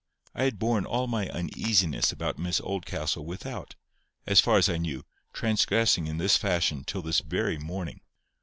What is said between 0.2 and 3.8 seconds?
I had borne all my uneasiness about Miss Oldcastle without,